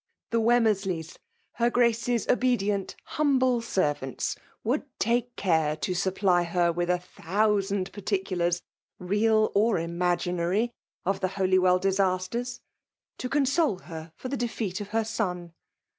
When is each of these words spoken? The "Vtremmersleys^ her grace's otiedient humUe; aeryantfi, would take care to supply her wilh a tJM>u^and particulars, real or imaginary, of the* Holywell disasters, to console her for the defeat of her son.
The 0.31 0.41
"Vtremmersleys^ 0.41 1.17
her 1.57 1.69
grace's 1.69 2.25
otiedient 2.25 2.95
humUe; 3.17 3.39
aeryantfi, 3.61 4.35
would 4.63 4.81
take 4.97 5.35
care 5.35 5.75
to 5.75 5.93
supply 5.93 6.41
her 6.41 6.73
wilh 6.73 6.95
a 6.95 7.21
tJM>u^and 7.21 7.91
particulars, 7.91 8.63
real 8.97 9.51
or 9.53 9.77
imaginary, 9.77 10.71
of 11.05 11.19
the* 11.19 11.27
Holywell 11.27 11.77
disasters, 11.77 12.61
to 13.19 13.29
console 13.29 13.77
her 13.81 14.11
for 14.15 14.27
the 14.29 14.37
defeat 14.37 14.81
of 14.81 14.87
her 14.87 15.03
son. 15.03 15.53